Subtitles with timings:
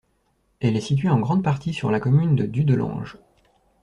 [0.61, 3.17] Elle est située en grande partie sur la commune de Dudelange.